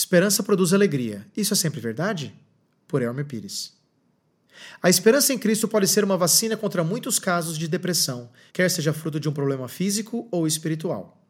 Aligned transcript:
Esperança 0.00 0.42
produz 0.42 0.72
alegria. 0.72 1.26
Isso 1.36 1.52
é 1.52 1.56
sempre 1.56 1.78
verdade? 1.78 2.34
Por 2.88 3.02
Elmer 3.02 3.26
Pires. 3.26 3.74
A 4.82 4.88
esperança 4.88 5.34
em 5.34 5.38
Cristo 5.38 5.68
pode 5.68 5.86
ser 5.86 6.02
uma 6.02 6.16
vacina 6.16 6.56
contra 6.56 6.82
muitos 6.82 7.18
casos 7.18 7.58
de 7.58 7.68
depressão, 7.68 8.30
quer 8.50 8.70
seja 8.70 8.94
fruto 8.94 9.20
de 9.20 9.28
um 9.28 9.32
problema 9.32 9.68
físico 9.68 10.26
ou 10.30 10.46
espiritual. 10.46 11.22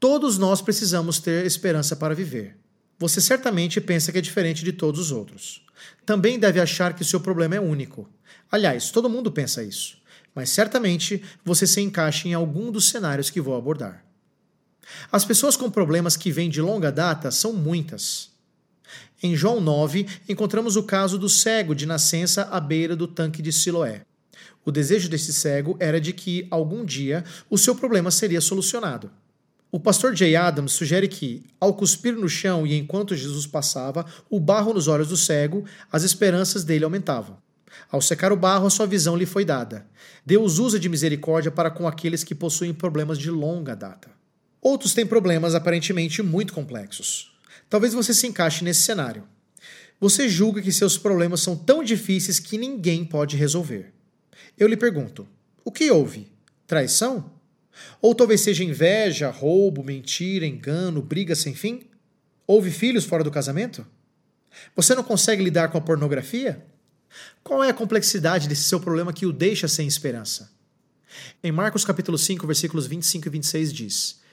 Todos 0.00 0.38
nós 0.38 0.62
precisamos 0.62 1.18
ter 1.18 1.44
esperança 1.44 1.94
para 1.94 2.14
viver. 2.14 2.56
Você 2.98 3.20
certamente 3.20 3.78
pensa 3.78 4.10
que 4.10 4.16
é 4.16 4.22
diferente 4.22 4.64
de 4.64 4.72
todos 4.72 4.98
os 4.98 5.12
outros. 5.12 5.62
Também 6.06 6.38
deve 6.38 6.58
achar 6.58 6.94
que 6.94 7.04
seu 7.04 7.20
problema 7.20 7.56
é 7.56 7.60
único. 7.60 8.08
Aliás, 8.50 8.90
todo 8.90 9.10
mundo 9.10 9.30
pensa 9.30 9.62
isso. 9.62 9.98
Mas 10.34 10.48
certamente 10.48 11.22
você 11.44 11.66
se 11.66 11.82
encaixa 11.82 12.26
em 12.26 12.32
algum 12.32 12.72
dos 12.72 12.88
cenários 12.88 13.28
que 13.28 13.38
vou 13.38 13.54
abordar. 13.54 14.02
As 15.10 15.24
pessoas 15.24 15.56
com 15.56 15.70
problemas 15.70 16.16
que 16.16 16.30
vêm 16.30 16.48
de 16.50 16.60
longa 16.60 16.90
data 16.90 17.30
são 17.30 17.52
muitas. 17.52 18.30
Em 19.22 19.34
João 19.34 19.60
9, 19.60 20.06
encontramos 20.28 20.76
o 20.76 20.82
caso 20.82 21.18
do 21.18 21.28
cego 21.28 21.74
de 21.74 21.86
nascença 21.86 22.42
à 22.50 22.60
beira 22.60 22.94
do 22.94 23.06
tanque 23.06 23.40
de 23.40 23.52
Siloé. 23.52 24.02
O 24.64 24.70
desejo 24.70 25.08
desse 25.08 25.32
cego 25.32 25.76
era 25.78 26.00
de 26.00 26.12
que, 26.12 26.46
algum 26.50 26.84
dia, 26.84 27.24
o 27.48 27.58
seu 27.58 27.74
problema 27.74 28.10
seria 28.10 28.40
solucionado. 28.40 29.10
O 29.70 29.80
pastor 29.80 30.14
Jay 30.14 30.36
Adams 30.36 30.72
sugere 30.72 31.08
que, 31.08 31.42
ao 31.60 31.74
cuspir 31.74 32.14
no 32.14 32.28
chão 32.28 32.66
e 32.66 32.78
enquanto 32.78 33.16
Jesus 33.16 33.46
passava, 33.46 34.06
o 34.30 34.38
barro 34.38 34.72
nos 34.72 34.88
olhos 34.88 35.08
do 35.08 35.16
cego, 35.16 35.64
as 35.90 36.02
esperanças 36.02 36.62
dele 36.62 36.84
aumentavam. 36.84 37.36
Ao 37.90 38.00
secar 38.00 38.32
o 38.32 38.36
barro, 38.36 38.66
a 38.66 38.70
sua 38.70 38.86
visão 38.86 39.16
lhe 39.16 39.26
foi 39.26 39.44
dada. 39.44 39.86
Deus 40.24 40.58
usa 40.58 40.78
de 40.78 40.88
misericórdia 40.88 41.50
para 41.50 41.70
com 41.70 41.88
aqueles 41.88 42.22
que 42.22 42.34
possuem 42.34 42.72
problemas 42.72 43.18
de 43.18 43.30
longa 43.30 43.74
data. 43.74 44.08
Outros 44.64 44.94
têm 44.94 45.06
problemas 45.06 45.54
aparentemente 45.54 46.22
muito 46.22 46.54
complexos. 46.54 47.36
Talvez 47.68 47.92
você 47.92 48.14
se 48.14 48.26
encaixe 48.26 48.64
nesse 48.64 48.80
cenário. 48.80 49.28
Você 50.00 50.26
julga 50.26 50.62
que 50.62 50.72
seus 50.72 50.96
problemas 50.96 51.42
são 51.42 51.54
tão 51.54 51.84
difíceis 51.84 52.40
que 52.40 52.56
ninguém 52.56 53.04
pode 53.04 53.36
resolver. 53.36 53.92
Eu 54.56 54.66
lhe 54.66 54.76
pergunto: 54.76 55.28
o 55.62 55.70
que 55.70 55.90
houve? 55.90 56.32
Traição? 56.66 57.30
Ou 58.00 58.14
talvez 58.14 58.40
seja 58.40 58.64
inveja, 58.64 59.28
roubo, 59.28 59.84
mentira, 59.84 60.46
engano, 60.46 61.02
briga 61.02 61.34
sem 61.34 61.54
fim? 61.54 61.82
Houve 62.46 62.70
filhos 62.70 63.04
fora 63.04 63.22
do 63.22 63.30
casamento? 63.30 63.86
Você 64.74 64.94
não 64.94 65.04
consegue 65.04 65.44
lidar 65.44 65.68
com 65.68 65.76
a 65.76 65.82
pornografia? 65.82 66.64
Qual 67.42 67.62
é 67.62 67.68
a 67.68 67.74
complexidade 67.74 68.48
desse 68.48 68.62
seu 68.62 68.80
problema 68.80 69.12
que 69.12 69.26
o 69.26 69.32
deixa 69.32 69.68
sem 69.68 69.86
esperança? 69.86 70.50
Em 71.42 71.52
Marcos 71.52 71.84
capítulo 71.84 72.16
5, 72.16 72.46
versículos 72.46 72.86
25 72.86 73.28
e 73.28 73.30
26 73.30 73.72
diz: 73.72 74.23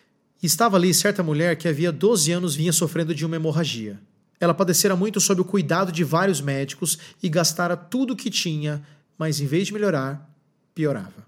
estava 0.46 0.78
ali 0.78 0.94
certa 0.94 1.22
mulher 1.22 1.56
que 1.56 1.68
havia 1.68 1.92
12 1.92 2.32
anos 2.32 2.56
vinha 2.56 2.74
sofrendo 2.74 3.14
de 3.14 3.26
uma 3.26 3.36
hemorragia. 3.36 4.00
Ela 4.40 4.54
padecera 4.54 4.96
muito 4.96 5.20
sob 5.20 5.42
o 5.42 5.46
cuidado 5.46 5.92
de 5.92 6.04
vários 6.04 6.42
médicos 6.42 6.98
e 7.22 7.30
gastara 7.30 7.78
tudo 7.78 8.14
o 8.14 8.16
que 8.16 8.30
tinha, 8.30 8.84
mas 9.18 9.40
em 9.40 9.46
vez 9.46 9.68
de 9.68 9.74
melhorar, 9.74 10.28
piorava. 10.74 11.28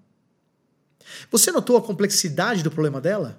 Você 1.32 1.52
notou 1.52 1.78
a 1.78 1.82
complexidade 1.82 2.64
do 2.64 2.72
problema 2.72 3.00
dela? 3.00 3.38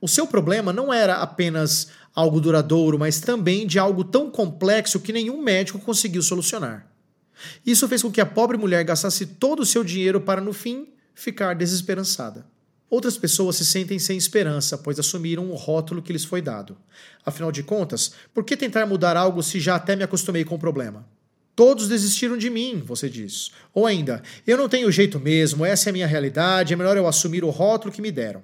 O 0.00 0.08
seu 0.08 0.26
problema 0.26 0.72
não 0.72 0.92
era 0.92 1.16
apenas 1.16 1.88
algo 2.14 2.40
duradouro, 2.40 2.98
mas 2.98 3.20
também 3.20 3.66
de 3.66 3.78
algo 3.78 4.04
tão 4.04 4.30
complexo 4.30 5.00
que 5.00 5.12
nenhum 5.12 5.42
médico 5.42 5.78
conseguiu 5.78 6.22
solucionar. 6.22 6.86
Isso 7.64 7.88
fez 7.88 8.02
com 8.02 8.10
que 8.10 8.20
a 8.20 8.26
pobre 8.26 8.56
mulher 8.58 8.84
gastasse 8.84 9.24
todo 9.24 9.60
o 9.60 9.66
seu 9.66 9.84
dinheiro 9.84 10.20
para, 10.20 10.40
no 10.40 10.52
fim, 10.52 10.88
ficar 11.14 11.54
desesperançada. 11.54 12.44
Outras 12.90 13.18
pessoas 13.18 13.56
se 13.56 13.66
sentem 13.66 13.98
sem 13.98 14.16
esperança, 14.16 14.78
pois 14.78 14.98
assumiram 14.98 15.50
o 15.50 15.54
rótulo 15.54 16.00
que 16.00 16.12
lhes 16.12 16.24
foi 16.24 16.40
dado. 16.40 16.76
Afinal 17.24 17.52
de 17.52 17.62
contas, 17.62 18.12
por 18.32 18.44
que 18.44 18.56
tentar 18.56 18.86
mudar 18.86 19.16
algo 19.16 19.42
se 19.42 19.60
já 19.60 19.76
até 19.76 19.94
me 19.94 20.02
acostumei 20.02 20.44
com 20.44 20.54
o 20.54 20.58
problema? 20.58 21.06
Todos 21.54 21.88
desistiram 21.88 22.38
de 22.38 22.48
mim, 22.48 22.82
você 22.82 23.10
diz. 23.10 23.50
Ou 23.74 23.84
ainda, 23.84 24.22
eu 24.46 24.56
não 24.56 24.68
tenho 24.68 24.90
jeito 24.90 25.20
mesmo, 25.20 25.64
essa 25.64 25.88
é 25.88 25.90
a 25.90 25.92
minha 25.92 26.06
realidade, 26.06 26.72
é 26.72 26.76
melhor 26.76 26.96
eu 26.96 27.06
assumir 27.06 27.44
o 27.44 27.50
rótulo 27.50 27.92
que 27.92 28.00
me 28.00 28.12
deram. 28.12 28.42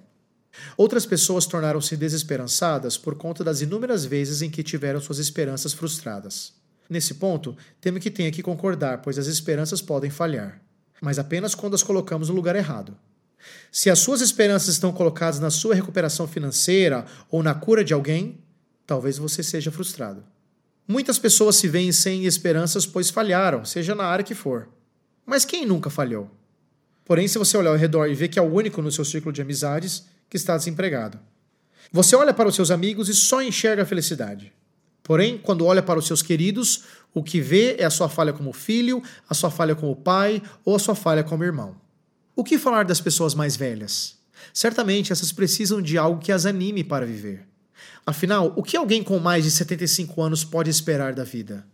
Outras 0.77 1.07
pessoas 1.07 1.47
tornaram-se 1.47 1.97
desesperançadas 1.97 2.99
por 2.99 3.15
conta 3.15 3.43
das 3.43 3.61
inúmeras 3.61 4.05
vezes 4.05 4.43
em 4.43 4.51
que 4.51 4.63
tiveram 4.63 5.01
suas 5.01 5.19
esperanças 5.19 5.73
frustradas. 5.73 6.53
Nesse 6.89 7.15
ponto, 7.15 7.57
temo 7.81 7.99
que 7.99 8.11
tenha 8.11 8.31
que 8.31 8.43
concordar, 8.43 9.01
pois 9.01 9.19
as 9.19 9.27
esperanças 9.27 9.81
podem 9.81 10.11
falhar, 10.11 10.61
mas 11.01 11.19
apenas 11.19 11.55
quando 11.55 11.75
as 11.75 11.83
colocamos 11.83 12.29
no 12.29 12.35
lugar 12.35 12.57
errado. 12.57 12.97
Se 13.71 13.91
as 13.91 13.99
suas 13.99 14.21
esperanças 14.21 14.75
estão 14.75 14.93
colocadas 14.93 15.41
na 15.41 15.51
sua 15.51 15.75
recuperação 15.75 16.29
financeira 16.29 17.05
ou 17.31 17.43
na 17.43 17.55
cura 17.55 17.85
de 17.85 17.93
alguém, 17.93 18.39
talvez 18.87 19.19
você 19.19 19.43
seja 19.43 19.71
frustrado. 19.71 20.23
Muitas 20.87 21.19
pessoas 21.19 21.57
se 21.57 21.67
veem 21.67 21.91
sem 21.93 22.27
esperanças 22.27 22.87
pois 22.87 23.11
falharam, 23.11 23.65
seja 23.65 23.95
na 23.95 24.05
área 24.05 24.25
que 24.25 24.35
for. 24.35 24.69
Mas 25.25 25.45
quem 25.45 25.65
nunca 25.65 25.89
falhou? 25.89 26.31
Porém, 27.05 27.27
se 27.27 27.39
você 27.39 27.57
olhar 27.57 27.71
ao 27.71 27.77
redor 27.77 28.07
e 28.07 28.15
ver 28.15 28.29
que 28.29 28.39
é 28.39 28.43
o 28.43 28.53
único 28.53 28.81
no 28.83 28.93
seu 28.93 29.05
círculo 29.05 29.33
de 29.33 29.43
amizades 29.43 30.05
que 30.29 30.37
está 30.37 30.57
desempregado. 30.57 31.19
Você 31.93 32.17
olha 32.17 32.35
para 32.35 32.49
os 32.49 32.55
seus 32.55 32.71
amigos 32.71 33.09
e 33.09 33.15
só 33.15 33.43
enxerga 33.43 33.83
a 33.83 33.87
felicidade. 33.87 34.53
Porém, 35.03 35.39
quando 35.39 35.67
olha 35.67 35.83
para 35.83 35.99
os 35.99 36.07
seus 36.07 36.23
queridos, 36.23 36.85
o 37.13 37.23
que 37.23 37.41
vê 37.41 37.77
é 37.79 37.85
a 37.85 37.91
sua 37.91 38.09
falha 38.09 38.33
como 38.33 38.53
filho, 38.53 39.03
a 39.29 39.35
sua 39.35 39.51
falha 39.51 39.75
como 39.75 39.95
pai 39.95 40.43
ou 40.65 40.75
a 40.75 40.79
sua 40.79 40.95
falha 40.95 41.23
como 41.23 41.45
irmão. 41.45 41.77
O 42.37 42.43
que 42.43 42.59
falar 42.59 42.85
das 42.85 43.01
pessoas 43.01 43.33
mais 43.33 43.57
velhas? 43.57 44.19
Certamente 44.53 45.13
essas 45.13 45.31
precisam 45.31 45.81
de 45.81 45.97
algo 45.97 46.21
que 46.21 46.33
as 46.33 46.47
anime 46.47 46.83
para 46.83 47.07
viver. 47.07 47.47
Afinal, 48.05 48.53
o 48.57 48.63
que 48.63 48.77
alguém 48.77 49.05
com 49.05 49.19
mais 49.21 49.45
de 49.45 49.51
75 49.53 50.21
anos 50.21 50.45
pode 50.45 50.69
esperar 50.69 51.15
da 51.15 51.23
vida? 51.23 51.65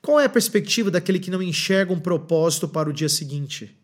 Qual 0.00 0.20
é 0.20 0.26
a 0.26 0.28
perspectiva 0.28 0.90
daquele 0.90 1.18
que 1.18 1.30
não 1.30 1.42
enxerga 1.42 1.92
um 1.92 1.98
propósito 1.98 2.68
para 2.68 2.88
o 2.88 2.92
dia 2.92 3.08
seguinte? 3.08 3.76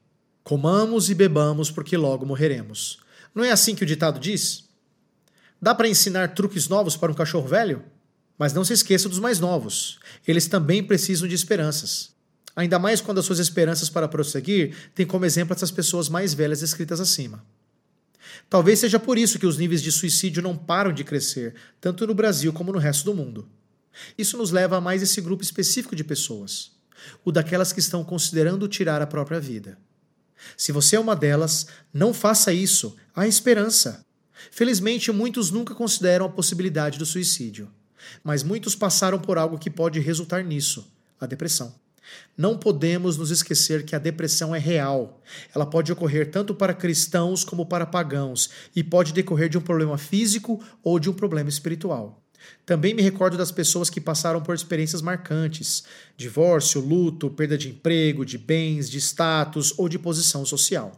Comamos 0.45 1.11
e 1.11 1.15
bebamos 1.15 1.73
porque 1.73 1.97
logo 1.97 2.25
morreremos. 2.25 2.99
Não 3.35 3.43
é 3.43 3.51
assim 3.51 3.75
que 3.75 3.83
o 3.83 3.87
ditado 3.87 4.21
diz? 4.21 4.65
Dá 5.61 5.75
para 5.75 5.89
ensinar 5.89 6.35
truques 6.35 6.69
novos 6.69 6.97
para 6.97 7.11
um 7.11 7.15
cachorro 7.15 7.49
velho? 7.49 7.83
Mas 8.39 8.53
não 8.53 8.65
se 8.65 8.73
esqueça 8.73 9.09
dos 9.09 9.19
mais 9.19 9.41
novos. 9.41 9.99
Eles 10.27 10.47
também 10.47 10.85
precisam 10.85 11.27
de 11.27 11.35
esperanças. 11.35 12.16
Ainda 12.57 12.79
mais 12.79 13.03
quando 13.03 13.19
as 13.19 13.27
suas 13.27 13.39
esperanças 13.39 13.91
para 13.91 14.09
prosseguir 14.09 14.75
têm 14.95 15.05
como 15.05 15.27
exemplo 15.27 15.55
essas 15.55 15.71
pessoas 15.71 16.09
mais 16.09 16.33
velhas 16.33 16.61
descritas 16.61 17.01
acima. 17.01 17.45
Talvez 18.49 18.79
seja 18.79 18.99
por 18.99 19.19
isso 19.19 19.39
que 19.39 19.47
os 19.47 19.59
níveis 19.59 19.83
de 19.83 19.93
suicídio 19.93 20.43
não 20.43 20.57
param 20.57 20.91
de 20.91 21.05
crescer, 21.05 21.55
tanto 21.81 22.07
no 22.07 22.15
Brasil 22.15 22.53
como 22.55 22.73
no 22.73 22.79
resto 22.79 23.05
do 23.05 23.15
mundo. 23.15 23.47
Isso 24.17 24.39
nos 24.39 24.51
leva 24.51 24.79
a 24.79 24.81
mais 24.81 25.03
esse 25.03 25.21
grupo 25.21 25.43
específico 25.43 25.95
de 25.95 26.03
pessoas, 26.03 26.73
o 27.25 27.31
daquelas 27.31 27.73
que 27.73 27.81
estão 27.81 28.03
considerando 28.03 28.67
tirar 28.69 29.03
a 29.03 29.07
própria 29.07 29.39
vida. 29.39 29.77
Se 30.57 30.73
você 30.73 30.97
é 30.97 31.01
uma 31.01 31.17
delas, 31.17 31.67
não 31.93 32.15
faça 32.15 32.53
isso, 32.53 32.97
há 33.15 33.27
esperança. 33.27 34.05
Felizmente, 34.51 35.13
muitos 35.13 35.51
nunca 35.51 35.75
consideram 35.75 36.27
a 36.27 36.31
possibilidade 36.31 36.99
do 36.99 37.07
suicídio, 37.07 37.71
mas 38.23 38.43
muitos 38.43 38.75
passaram 38.75 39.19
por 39.19 39.37
algo 39.37 39.59
que 39.59 39.71
pode 39.71 39.99
resultar 40.01 40.43
nisso 40.43 40.91
a 41.21 41.27
depressão. 41.27 41.75
Não 42.37 42.59
podemos 42.59 43.17
nos 43.17 43.31
esquecer 43.31 43.85
que 43.85 43.97
a 43.97 43.99
depressão 43.99 44.55
é 44.55 44.59
real. 44.59 45.23
Ela 45.55 45.67
pode 45.67 45.91
ocorrer 45.91 46.31
tanto 46.31 46.55
para 46.55 46.75
cristãos 46.75 47.45
como 47.45 47.67
para 47.67 47.87
pagãos 47.87 48.51
e 48.75 48.85
pode 48.85 49.13
decorrer 49.13 49.49
de 49.49 49.57
um 49.57 49.63
problema 49.63 49.97
físico 49.97 50.63
ou 50.83 50.99
de 50.99 51.09
um 51.09 51.15
problema 51.15 51.49
espiritual. 51.49 52.23
Também 52.65 52.95
me 52.95 53.03
recordo 53.03 53.37
das 53.37 53.51
pessoas 53.51 53.89
que 53.91 54.01
passaram 54.01 54.43
por 54.43 54.55
experiências 54.55 55.03
marcantes: 55.03 55.85
divórcio, 56.17 56.81
luto, 56.81 57.31
perda 57.31 57.57
de 57.57 57.69
emprego, 57.69 58.25
de 58.25 58.39
bens, 58.39 58.91
de 58.91 58.99
status 58.99 59.75
ou 59.77 59.89
de 59.89 59.99
posição 59.99 60.45
social. 60.45 60.93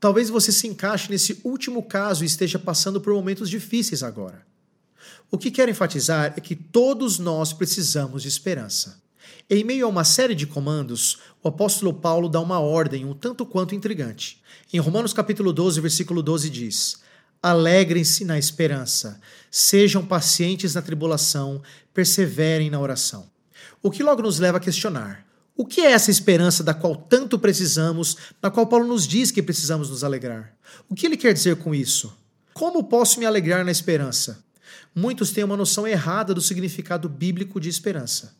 Talvez 0.00 0.28
você 0.28 0.50
se 0.50 0.66
encaixe 0.66 1.10
nesse 1.10 1.40
último 1.44 1.82
caso 1.82 2.24
e 2.24 2.26
esteja 2.26 2.58
passando 2.58 3.00
por 3.00 3.14
momentos 3.14 3.48
difíceis 3.48 4.02
agora. 4.02 4.44
O 5.30 5.38
que 5.38 5.50
quero 5.50 5.70
enfatizar 5.70 6.34
é 6.36 6.40
que 6.40 6.56
todos 6.56 7.18
nós 7.18 7.52
precisamos 7.52 8.22
de 8.22 8.28
esperança. 8.28 9.01
Em 9.48 9.64
meio 9.64 9.86
a 9.86 9.88
uma 9.88 10.04
série 10.04 10.34
de 10.34 10.46
comandos, 10.46 11.18
o 11.42 11.48
apóstolo 11.48 11.92
Paulo 11.92 12.28
dá 12.28 12.40
uma 12.40 12.58
ordem 12.58 13.04
um 13.04 13.14
tanto 13.14 13.44
quanto 13.44 13.74
intrigante. 13.74 14.40
Em 14.72 14.78
Romanos 14.78 15.12
capítulo 15.12 15.52
12, 15.52 15.80
versículo 15.80 16.22
12 16.22 16.48
diz: 16.48 17.02
Alegrem-se 17.42 18.24
na 18.24 18.38
esperança, 18.38 19.20
sejam 19.50 20.06
pacientes 20.06 20.74
na 20.74 20.82
tribulação, 20.82 21.60
perseverem 21.92 22.70
na 22.70 22.80
oração. 22.80 23.30
O 23.82 23.90
que 23.90 24.02
logo 24.02 24.22
nos 24.22 24.38
leva 24.38 24.58
a 24.58 24.60
questionar: 24.60 25.26
o 25.56 25.66
que 25.66 25.80
é 25.80 25.92
essa 25.92 26.10
esperança 26.10 26.62
da 26.62 26.72
qual 26.72 26.96
tanto 26.96 27.38
precisamos, 27.38 28.16
na 28.40 28.50
qual 28.50 28.66
Paulo 28.66 28.86
nos 28.86 29.06
diz 29.06 29.30
que 29.30 29.42
precisamos 29.42 29.90
nos 29.90 30.02
alegrar? 30.02 30.56
O 30.88 30.94
que 30.94 31.04
ele 31.04 31.16
quer 31.16 31.34
dizer 31.34 31.56
com 31.56 31.74
isso? 31.74 32.16
Como 32.54 32.84
posso 32.84 33.18
me 33.18 33.26
alegrar 33.26 33.64
na 33.64 33.70
esperança? 33.70 34.44
Muitos 34.94 35.30
têm 35.30 35.44
uma 35.44 35.56
noção 35.56 35.86
errada 35.86 36.34
do 36.34 36.40
significado 36.40 37.08
bíblico 37.08 37.60
de 37.60 37.68
esperança. 37.68 38.34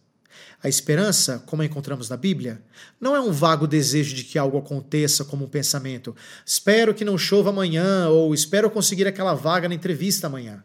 A 0.63 0.69
esperança, 0.69 1.43
como 1.47 1.63
a 1.63 1.65
encontramos 1.65 2.09
na 2.09 2.17
Bíblia, 2.17 2.63
não 3.01 3.17
é 3.17 3.21
um 3.21 3.33
vago 3.33 3.67
desejo 3.67 4.15
de 4.15 4.25
que 4.25 4.39
algo 4.39 4.59
aconteça 4.59 5.25
como 5.25 5.45
um 5.45 5.49
pensamento. 5.49 6.15
Espero 6.47 6.95
que 6.95 7.05
não 7.05 7.19
chova 7.19 7.51
amanhã 7.51 8.09
ou 8.09 8.33
espero 8.33 8.71
conseguir 8.71 9.07
aquela 9.07 9.35
vaga 9.35 9.69
na 9.69 9.75
entrevista 9.75 10.27
amanhã. 10.27 10.63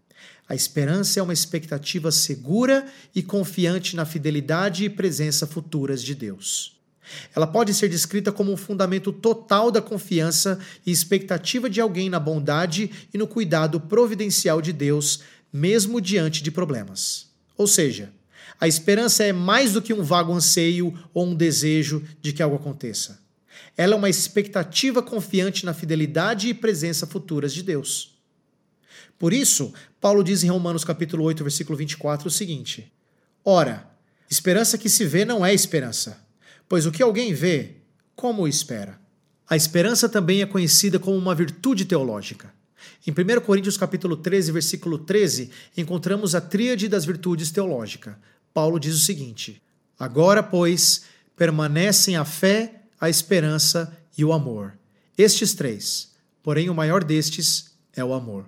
A 0.48 0.56
esperança 0.56 1.20
é 1.20 1.24
uma 1.24 1.34
expectativa 1.34 2.12
segura 2.12 2.86
e 3.14 3.22
confiante 3.22 3.96
na 3.96 4.06
fidelidade 4.06 4.86
e 4.86 4.90
presença 4.90 5.46
futuras 5.46 6.02
de 6.02 6.16
Deus. 6.16 6.78
Ela 7.36 7.48
pode 7.48 7.74
ser 7.74 7.90
descrita 7.90 8.32
como 8.32 8.52
um 8.52 8.58
fundamento 8.58 9.12
total 9.12 9.72
da 9.72 9.82
confiança 9.82 10.60
e 10.86 10.92
expectativa 10.92 11.70
de 11.70 11.82
alguém 11.82 12.10
na 12.10 12.20
bondade 12.20 12.92
e 13.14 13.18
no 13.18 13.28
cuidado 13.28 13.80
providencial 13.80 14.62
de 14.62 14.74
Deus, 14.74 15.22
mesmo 15.52 16.00
diante 16.02 16.44
de 16.44 16.52
problemas. 16.52 17.28
Ou 17.58 17.68
seja, 17.68 18.14
a 18.60 18.68
esperança 18.68 19.24
é 19.24 19.32
mais 19.32 19.74
do 19.74 19.82
que 19.82 19.94
um 19.94 20.04
vago 20.04 20.34
anseio 20.34 20.98
ou 21.14 21.26
um 21.26 21.36
desejo 21.36 22.04
de 22.22 22.34
que 22.34 22.42
algo 22.42 22.56
aconteça. 22.56 23.20
Ela 23.76 23.94
é 23.94 23.98
uma 23.98 24.10
expectativa 24.10 25.02
confiante 25.04 25.66
na 25.66 25.74
fidelidade 25.74 26.50
e 26.50 26.54
presença 26.54 27.06
futuras 27.06 27.54
de 27.54 27.62
Deus. 27.62 28.18
Por 29.20 29.34
isso, 29.34 29.74
Paulo 30.02 30.24
diz 30.24 30.44
em 30.44 30.50
Romanos 30.50 30.84
capítulo 30.84 31.24
8, 31.24 31.44
versículo 31.44 31.78
24 31.78 32.28
o 32.28 32.32
seguinte: 32.32 32.92
Ora, 33.44 33.88
esperança 34.30 34.78
que 34.78 34.90
se 34.90 35.06
vê 35.06 35.26
não 35.26 35.46
é 35.46 35.54
esperança, 35.54 36.20
pois 36.68 36.86
o 36.86 36.92
que 36.92 37.04
alguém 37.04 37.34
vê, 37.34 37.78
como 38.16 38.48
espera? 38.48 39.00
A 39.50 39.56
esperança 39.56 40.10
também 40.10 40.42
é 40.42 40.46
conhecida 40.46 41.00
como 41.00 41.16
uma 41.16 41.34
virtude 41.34 41.86
teológica. 41.86 42.54
Em 43.06 43.12
1 43.12 43.42
Coríntios 43.42 43.78
capítulo 43.78 44.18
13, 44.18 44.52
versículo 44.52 44.98
13, 44.98 45.50
encontramos 45.78 46.36
a 46.36 46.42
tríade 46.42 46.90
das 46.90 47.06
virtudes 47.06 47.52
teológicas. 47.52 48.16
Paulo 48.54 48.80
diz 48.80 48.96
o 48.96 49.00
seguinte: 49.00 49.62
Agora, 50.00 50.42
pois, 50.42 51.04
permanecem 51.36 52.16
a 52.16 52.26
fé, 52.26 52.82
a 53.00 53.10
esperança 53.10 53.96
e 54.18 54.26
o 54.26 54.34
amor. 54.34 54.78
Estes 55.18 55.54
três, 55.54 56.12
porém 56.44 56.70
o 56.70 56.76
maior 56.76 57.04
destes 57.04 57.72
é 57.96 58.04
o 58.04 58.14
amor. 58.14 58.46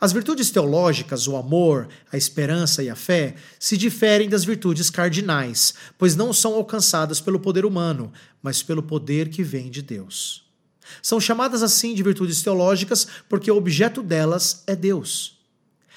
As 0.00 0.12
virtudes 0.12 0.50
teológicas, 0.50 1.26
o 1.26 1.36
amor, 1.36 1.88
a 2.12 2.16
esperança 2.16 2.82
e 2.82 2.90
a 2.90 2.96
fé, 2.96 3.34
se 3.58 3.76
diferem 3.76 4.28
das 4.28 4.44
virtudes 4.44 4.90
cardinais, 4.90 5.74
pois 5.96 6.16
não 6.16 6.32
são 6.32 6.54
alcançadas 6.54 7.20
pelo 7.20 7.40
poder 7.40 7.64
humano, 7.64 8.12
mas 8.42 8.62
pelo 8.62 8.82
poder 8.82 9.28
que 9.28 9.42
vem 9.42 9.70
de 9.70 9.82
Deus. 9.82 10.44
São 11.02 11.20
chamadas 11.20 11.62
assim 11.62 11.94
de 11.94 12.02
virtudes 12.02 12.42
teológicas 12.42 13.06
porque 13.28 13.50
o 13.50 13.56
objeto 13.56 14.02
delas 14.02 14.62
é 14.66 14.74
Deus. 14.74 15.39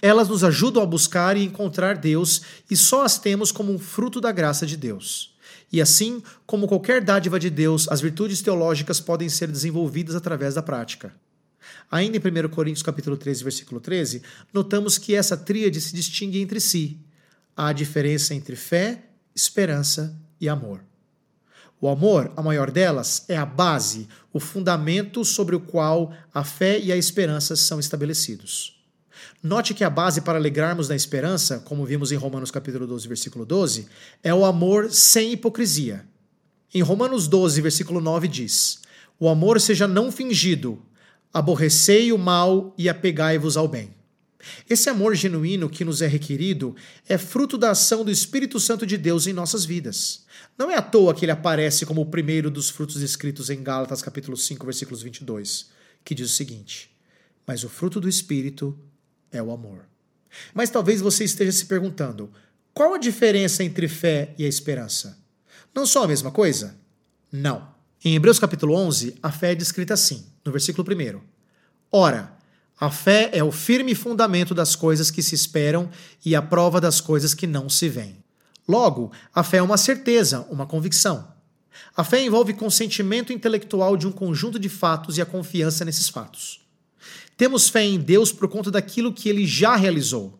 Elas 0.03 0.27
nos 0.27 0.43
ajudam 0.43 0.83
a 0.83 0.85
buscar 0.85 1.37
e 1.37 1.45
encontrar 1.45 1.95
Deus 1.95 2.41
e 2.69 2.75
só 2.75 3.05
as 3.05 3.17
temos 3.17 3.53
como 3.53 3.71
um 3.71 3.79
fruto 3.79 4.19
da 4.19 4.33
graça 4.33 4.65
de 4.65 4.75
Deus. 4.75 5.33
E 5.71 5.81
assim, 5.81 6.21
como 6.45 6.67
qualquer 6.67 7.01
dádiva 7.01 7.39
de 7.39 7.49
Deus, 7.49 7.87
as 7.89 8.01
virtudes 8.01 8.41
teológicas 8.41 8.99
podem 8.99 9.29
ser 9.29 9.47
desenvolvidas 9.47 10.13
através 10.13 10.55
da 10.55 10.61
prática. 10.61 11.15
Ainda 11.89 12.17
em 12.17 12.19
1 12.19 12.49
Coríntios 12.49 12.83
capítulo 12.83 13.15
13, 13.15 13.45
versículo 13.45 13.79
13, 13.79 14.21
notamos 14.51 14.97
que 14.97 15.15
essa 15.15 15.37
tríade 15.37 15.79
se 15.79 15.95
distingue 15.95 16.41
entre 16.41 16.59
si. 16.59 16.99
Há 17.55 17.67
a 17.67 17.73
diferença 17.73 18.35
entre 18.35 18.57
fé, 18.57 19.05
esperança 19.33 20.19
e 20.37 20.49
amor. 20.49 20.81
O 21.79 21.87
amor, 21.87 22.29
a 22.35 22.41
maior 22.41 22.71
delas, 22.71 23.23
é 23.29 23.37
a 23.37 23.45
base, 23.45 24.09
o 24.33 24.39
fundamento 24.41 25.23
sobre 25.23 25.55
o 25.55 25.61
qual 25.61 26.13
a 26.33 26.43
fé 26.43 26.77
e 26.77 26.91
a 26.91 26.97
esperança 26.97 27.55
são 27.55 27.79
estabelecidos. 27.79 28.82
Note 29.41 29.73
que 29.73 29.83
a 29.83 29.89
base 29.89 30.21
para 30.21 30.37
alegrarmos 30.37 30.89
na 30.89 30.95
esperança, 30.95 31.59
como 31.59 31.85
vimos 31.85 32.11
em 32.11 32.15
Romanos 32.15 32.51
capítulo 32.51 32.87
12, 32.87 33.07
versículo 33.07 33.45
12, 33.45 33.87
é 34.23 34.33
o 34.33 34.45
amor 34.45 34.91
sem 34.91 35.33
hipocrisia. 35.33 36.05
Em 36.73 36.81
Romanos 36.81 37.27
12, 37.27 37.61
versículo 37.61 38.01
9 38.01 38.27
diz: 38.27 38.79
O 39.19 39.29
amor 39.29 39.59
seja 39.61 39.87
não 39.87 40.11
fingido, 40.11 40.81
aborrecei 41.33 42.11
o 42.11 42.17
mal 42.17 42.73
e 42.77 42.89
apegai-vos 42.89 43.57
ao 43.57 43.67
bem. 43.67 43.91
Esse 44.69 44.89
amor 44.89 45.15
genuíno 45.15 45.69
que 45.69 45.85
nos 45.85 46.01
é 46.01 46.07
requerido 46.07 46.75
é 47.07 47.17
fruto 47.17 47.57
da 47.57 47.71
ação 47.71 48.03
do 48.03 48.11
Espírito 48.11 48.59
Santo 48.59 48.85
de 48.85 48.97
Deus 48.97 49.25
em 49.27 49.33
nossas 49.33 49.65
vidas. 49.65 50.25
Não 50.57 50.69
é 50.69 50.75
à 50.75 50.81
toa 50.81 51.13
que 51.13 51.25
ele 51.25 51.31
aparece 51.31 51.85
como 51.85 52.01
o 52.01 52.05
primeiro 52.05 52.51
dos 52.51 52.69
frutos 52.69 53.01
escritos 53.01 53.49
em 53.49 53.63
Gálatas 53.63 54.01
capítulo 54.01 54.35
5, 54.35 54.65
versículos 54.65 55.01
22, 55.01 55.69
que 56.03 56.13
diz 56.13 56.29
o 56.29 56.33
seguinte: 56.33 56.91
Mas 57.47 57.63
o 57.63 57.69
fruto 57.69 57.99
do 57.99 58.09
Espírito 58.09 58.77
é 59.33 59.41
o 59.41 59.51
amor. 59.51 59.85
Mas 60.53 60.69
talvez 60.69 61.01
você 61.01 61.23
esteja 61.23 61.51
se 61.51 61.65
perguntando: 61.65 62.31
qual 62.73 62.93
a 62.93 62.97
diferença 62.97 63.63
entre 63.63 63.87
fé 63.87 64.33
e 64.37 64.45
a 64.45 64.47
esperança? 64.47 65.17
Não 65.75 65.85
são 65.85 66.03
a 66.03 66.07
mesma 66.07 66.31
coisa? 66.31 66.75
Não. 67.31 67.73
Em 68.05 68.15
Hebreus 68.15 68.39
capítulo 68.39 68.75
11, 68.75 69.15
a 69.21 69.31
fé 69.31 69.51
é 69.51 69.55
descrita 69.55 69.93
assim, 69.93 70.25
no 70.45 70.51
versículo 70.51 70.87
1. 70.87 71.21
Ora, 71.91 72.33
a 72.79 72.89
fé 72.89 73.29
é 73.33 73.43
o 73.43 73.51
firme 73.51 73.95
fundamento 73.95 74.53
das 74.53 74.75
coisas 74.75 75.09
que 75.09 75.23
se 75.23 75.35
esperam 75.35 75.89
e 76.25 76.35
a 76.35 76.41
prova 76.41 76.81
das 76.81 76.99
coisas 76.99 77.33
que 77.33 77.47
não 77.47 77.69
se 77.69 77.87
veem. 77.87 78.17
Logo, 78.67 79.11
a 79.33 79.43
fé 79.43 79.57
é 79.57 79.61
uma 79.61 79.77
certeza, 79.77 80.45
uma 80.49 80.65
convicção. 80.65 81.27
A 81.95 82.03
fé 82.03 82.23
envolve 82.23 82.53
consentimento 82.53 83.31
intelectual 83.31 83.95
de 83.95 84.07
um 84.07 84.11
conjunto 84.11 84.57
de 84.59 84.69
fatos 84.69 85.17
e 85.17 85.21
a 85.21 85.25
confiança 85.25 85.85
nesses 85.85 86.09
fatos. 86.09 86.62
Temos 87.43 87.67
fé 87.67 87.83
em 87.83 87.99
Deus 87.99 88.31
por 88.31 88.47
conta 88.47 88.71
daquilo 88.71 89.11
que 89.11 89.27
ele 89.27 89.45
já 89.45 89.75
realizou. 89.75 90.39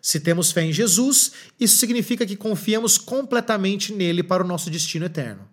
Se 0.00 0.20
temos 0.20 0.52
fé 0.52 0.62
em 0.62 0.72
Jesus, 0.72 1.32
isso 1.58 1.76
significa 1.76 2.24
que 2.24 2.36
confiamos 2.36 2.96
completamente 2.96 3.92
nele 3.92 4.22
para 4.22 4.44
o 4.44 4.46
nosso 4.46 4.70
destino 4.70 5.06
eterno. 5.06 5.48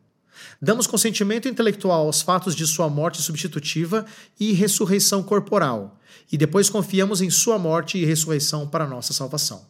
Damos 0.62 0.86
consentimento 0.86 1.48
intelectual 1.48 2.06
aos 2.06 2.22
fatos 2.22 2.56
de 2.56 2.68
sua 2.68 2.88
morte 2.90 3.24
substitutiva 3.24 4.06
e 4.40 4.54
ressurreição 4.54 5.24
corporal, 5.24 6.00
e 6.32 6.38
depois 6.38 6.70
confiamos 6.70 7.24
em 7.24 7.32
sua 7.32 7.58
morte 7.58 7.98
e 7.98 8.06
ressurreição 8.06 8.68
para 8.68 8.86
nossa 8.86 9.14
salvação. 9.14 9.66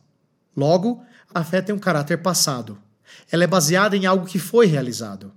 Logo, 0.57 1.01
a 1.33 1.42
fé 1.42 1.62
tem 1.62 1.74
um 1.74 1.80
caráter 1.80 2.18
passado. 2.18 2.77
Ela 3.31 3.45
é 3.45 3.48
baseada 3.48 3.95
em 3.95 4.06
algo 4.06 4.25
que 4.25 4.39
foi 4.39 4.65
realizado. 4.65 5.31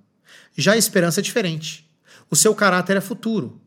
Já 0.56 0.72
a 0.72 0.76
esperança 0.76 1.20
é 1.20 1.22
diferente. 1.22 1.88
O 2.28 2.34
seu 2.34 2.56
caráter 2.56 2.96
é 2.96 3.00
futuro. 3.00 3.60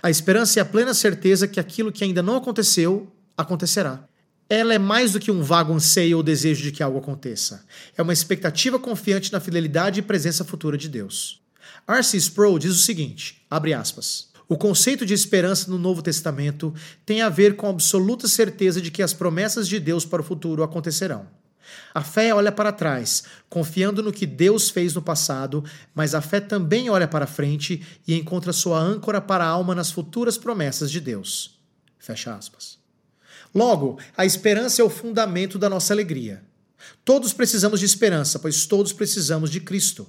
A 0.00 0.10
esperança 0.10 0.60
é 0.60 0.62
a 0.62 0.64
plena 0.64 0.94
certeza 0.94 1.48
que 1.48 1.58
aquilo 1.58 1.90
que 1.90 2.04
ainda 2.04 2.22
não 2.22 2.36
aconteceu 2.36 3.10
acontecerá. 3.36 4.04
Ela 4.48 4.74
é 4.74 4.78
mais 4.78 5.12
do 5.12 5.20
que 5.20 5.30
um 5.30 5.42
vago 5.42 5.72
anseio 5.72 6.18
ou 6.18 6.22
desejo 6.22 6.62
de 6.62 6.70
que 6.72 6.82
algo 6.82 6.98
aconteça. 6.98 7.64
É 7.96 8.02
uma 8.02 8.12
expectativa 8.12 8.78
confiante 8.78 9.32
na 9.32 9.40
fidelidade 9.40 10.00
e 10.00 10.02
presença 10.02 10.44
futura 10.44 10.76
de 10.76 10.88
Deus. 10.88 11.40
R.C. 11.88 12.16
Sproul 12.18 12.58
diz 12.58 12.72
o 12.72 12.78
seguinte, 12.78 13.42
abre 13.50 13.72
aspas, 13.72 14.28
o 14.48 14.56
conceito 14.56 15.06
de 15.06 15.14
esperança 15.14 15.70
no 15.70 15.78
Novo 15.78 16.02
Testamento 16.02 16.74
tem 17.06 17.22
a 17.22 17.30
ver 17.30 17.56
com 17.56 17.66
a 17.66 17.70
absoluta 17.70 18.28
certeza 18.28 18.80
de 18.80 18.90
que 18.90 19.02
as 19.02 19.14
promessas 19.14 19.66
de 19.66 19.80
Deus 19.80 20.04
para 20.04 20.20
o 20.20 20.24
futuro 20.24 20.62
acontecerão. 20.62 21.26
A 21.94 22.02
fé 22.02 22.34
olha 22.34 22.50
para 22.50 22.72
trás, 22.72 23.24
confiando 23.48 24.02
no 24.02 24.12
que 24.12 24.26
Deus 24.26 24.70
fez 24.70 24.94
no 24.94 25.02
passado, 25.02 25.64
mas 25.94 26.14
a 26.14 26.20
fé 26.20 26.40
também 26.40 26.88
olha 26.88 27.06
para 27.06 27.26
frente 27.26 27.84
e 28.06 28.14
encontra 28.14 28.52
sua 28.52 28.78
âncora 28.78 29.20
para 29.20 29.44
a 29.44 29.48
alma 29.48 29.74
nas 29.74 29.90
futuras 29.90 30.38
promessas 30.38 30.90
de 30.90 31.00
Deus. 31.00 31.58
Fecha 31.98 32.34
aspas. 32.34 32.78
Logo, 33.54 33.98
a 34.16 34.24
esperança 34.24 34.80
é 34.80 34.84
o 34.84 34.90
fundamento 34.90 35.58
da 35.58 35.68
nossa 35.68 35.92
alegria. 35.92 36.42
Todos 37.04 37.32
precisamos 37.32 37.80
de 37.80 37.86
esperança, 37.86 38.38
pois 38.38 38.66
todos 38.66 38.92
precisamos 38.92 39.50
de 39.50 39.60
Cristo. 39.60 40.08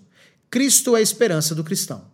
Cristo 0.50 0.96
é 0.96 1.00
a 1.00 1.02
esperança 1.02 1.54
do 1.54 1.64
cristão. 1.64 2.06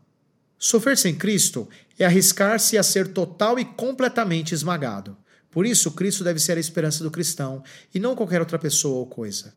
Sofrer 0.57 0.97
sem 0.97 1.15
Cristo 1.15 1.69
é 1.97 2.05
arriscar-se 2.05 2.77
a 2.77 2.83
ser 2.83 3.09
total 3.13 3.57
e 3.59 3.63
completamente 3.63 4.53
esmagado. 4.53 5.15
Por 5.51 5.65
isso, 5.65 5.91
Cristo 5.91 6.23
deve 6.23 6.39
ser 6.39 6.57
a 6.57 6.59
esperança 6.59 7.03
do 7.03 7.11
cristão 7.11 7.63
e 7.93 7.99
não 7.99 8.15
qualquer 8.15 8.39
outra 8.39 8.59
pessoa 8.59 8.99
ou 8.99 9.05
coisa. 9.05 9.53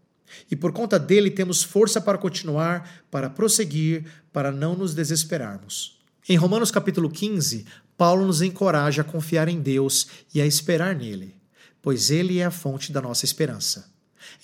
E 0.50 0.56
por 0.56 0.72
conta 0.72 0.98
dele 0.98 1.30
temos 1.30 1.62
força 1.62 2.00
para 2.00 2.16
continuar, 2.16 3.04
para 3.10 3.28
prosseguir, 3.28 4.04
para 4.32 4.50
não 4.50 4.74
nos 4.74 4.94
desesperarmos. 4.94 5.98
Em 6.28 6.36
Romanos 6.36 6.70
capítulo 6.70 7.10
15, 7.10 7.66
Paulo 7.96 8.26
nos 8.26 8.40
encoraja 8.40 9.02
a 9.02 9.04
confiar 9.04 9.48
em 9.48 9.60
Deus 9.60 10.06
e 10.34 10.40
a 10.40 10.46
esperar 10.46 10.94
nele 10.94 11.42
pois 11.82 12.10
ele 12.10 12.38
é 12.38 12.44
a 12.44 12.50
fonte 12.50 12.92
da 12.92 13.02
nossa 13.02 13.24
esperança. 13.24 13.90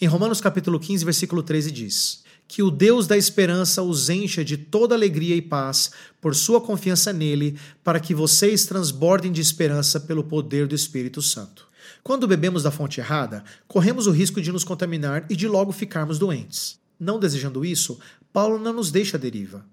Em 0.01 0.07
Romanos 0.07 0.41
capítulo 0.41 0.79
15, 0.81 1.05
versículo 1.05 1.43
13 1.43 1.71
diz: 1.71 2.25
Que 2.49 2.63
o 2.63 2.71
Deus 2.71 3.07
da 3.07 3.17
esperança 3.17 3.83
os 3.83 4.09
encha 4.09 4.45
de 4.45 4.57
toda 4.57 4.95
alegria 4.95 5.37
e 5.37 5.43
paz 5.43 5.93
por 6.21 6.35
sua 6.35 6.61
confiança 6.61 7.13
nele, 7.13 7.57
para 7.85 8.01
que 8.01 8.15
vocês 8.15 8.65
transbordem 8.65 9.31
de 9.31 9.41
esperança 9.41 10.01
pelo 10.01 10.25
poder 10.25 10.67
do 10.67 10.75
Espírito 10.75 11.23
Santo. 11.23 11.69
Quando 12.03 12.27
bebemos 12.27 12.63
da 12.63 12.71
fonte 12.71 13.01
errada, 13.01 13.45
corremos 13.67 14.07
o 14.07 14.11
risco 14.11 14.41
de 14.41 14.51
nos 14.51 14.65
contaminar 14.65 15.27
e 15.29 15.37
de 15.37 15.47
logo 15.47 15.73
ficarmos 15.73 16.19
doentes. 16.19 16.79
Não 16.99 17.21
desejando 17.21 17.65
isso, 17.65 17.99
Paulo 18.33 18.59
não 18.59 18.73
nos 18.73 18.91
deixa 18.91 19.17
à 19.17 19.21
deriva. 19.21 19.65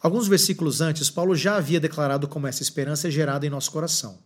Alguns 0.00 0.26
versículos 0.26 0.80
antes, 0.80 1.10
Paulo 1.10 1.34
já 1.36 1.56
havia 1.56 1.80
declarado 1.80 2.26
como 2.26 2.46
essa 2.46 2.62
esperança 2.62 3.08
é 3.08 3.10
gerada 3.10 3.46
em 3.46 3.50
nosso 3.50 3.70
coração. 3.70 4.18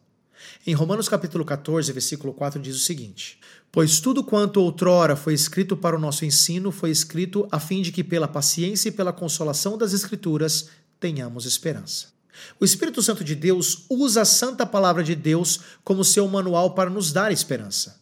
Em 0.67 0.75
Romanos 0.75 1.09
capítulo 1.09 1.45
14, 1.45 1.93
versículo 1.93 2.33
4 2.33 2.61
diz 2.61 2.77
o 2.77 2.81
seguinte: 2.81 3.39
Pois 3.71 4.01
tudo 4.01 4.25
quanto 4.25 4.61
outrora 4.61 5.17
foi 5.17 5.35
escrito 5.35 5.77
para 5.77 5.97
o 5.97 6.01
nosso 6.01 6.25
ensino 6.25 6.71
foi 6.71 6.91
escrito 6.91 7.47
a 7.51 7.61
fim 7.61 7.83
de 7.83 7.93
que 7.93 8.05
pela 8.05 8.29
paciência 8.29 8.89
e 8.89 8.93
pela 8.93 9.13
consolação 9.13 9.77
das 9.77 9.93
escrituras 9.93 10.69
tenhamos 10.99 11.45
esperança. 11.45 12.15
O 12.59 12.65
Espírito 12.65 13.03
Santo 13.03 13.23
de 13.23 13.35
Deus 13.35 13.85
usa 13.89 14.23
a 14.23 14.25
santa 14.25 14.67
palavra 14.67 15.03
de 15.03 15.15
Deus 15.15 15.61
como 15.83 16.05
seu 16.05 16.27
manual 16.27 16.75
para 16.75 16.91
nos 16.91 17.13
dar 17.13 17.33
esperança. 17.33 18.01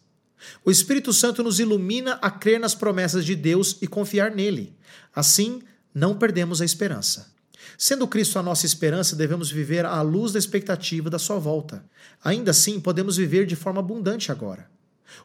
O 0.65 0.71
Espírito 0.71 1.13
Santo 1.13 1.43
nos 1.43 1.59
ilumina 1.59 2.13
a 2.21 2.29
crer 2.29 2.59
nas 2.59 2.75
promessas 2.75 3.25
de 3.25 3.35
Deus 3.35 3.77
e 3.81 3.87
confiar 3.87 4.31
nele. 4.31 4.75
Assim, 5.15 5.61
não 5.93 6.17
perdemos 6.17 6.61
a 6.61 6.65
esperança. 6.65 7.32
Sendo 7.77 8.07
Cristo 8.07 8.39
a 8.39 8.43
nossa 8.43 8.65
esperança, 8.65 9.15
devemos 9.15 9.51
viver 9.51 9.85
à 9.85 10.01
luz 10.01 10.31
da 10.31 10.39
expectativa 10.39 11.09
da 11.09 11.19
sua 11.19 11.39
volta. 11.39 11.83
Ainda 12.23 12.51
assim, 12.51 12.79
podemos 12.79 13.17
viver 13.17 13.45
de 13.45 13.55
forma 13.55 13.79
abundante 13.79 14.31
agora. 14.31 14.69